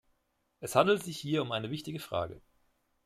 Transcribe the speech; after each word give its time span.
Es 0.61 0.73
handelt 0.73 1.03
sich 1.03 1.19
hier 1.19 1.43
um 1.43 1.51
eine 1.51 1.69
wichtige 1.69 1.99
Frage. 1.99 2.41